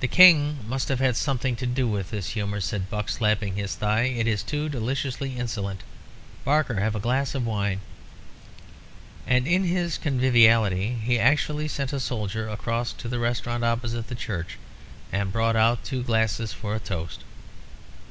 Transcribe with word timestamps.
"The 0.00 0.08
King 0.08 0.58
must 0.66 0.90
have 0.90 0.98
had 1.00 1.16
something 1.16 1.56
to 1.56 1.64
do 1.64 1.88
with 1.88 2.10
this 2.10 2.34
humour," 2.36 2.60
said 2.60 2.90
Buck, 2.90 3.08
slapping 3.08 3.56
his 3.56 3.74
thigh. 3.74 4.02
"It's 4.02 4.42
too 4.42 4.68
deliciously 4.68 5.38
insolent. 5.38 5.80
Barker, 6.44 6.80
have 6.80 6.94
a 6.94 7.00
glass 7.00 7.34
of 7.34 7.46
wine." 7.46 7.80
And 9.26 9.46
in 9.46 9.64
his 9.64 9.96
conviviality 9.96 10.98
he 11.02 11.18
actually 11.18 11.68
sent 11.68 11.94
a 11.94 11.98
soldier 12.00 12.46
across 12.46 12.92
to 12.92 13.08
the 13.08 13.18
restaurant 13.18 13.64
opposite 13.64 14.08
the 14.08 14.14
church 14.14 14.58
and 15.10 15.32
brought 15.32 15.56
out 15.56 15.82
two 15.82 16.02
glasses 16.02 16.52
for 16.52 16.74
a 16.74 16.78
toast. 16.78 17.24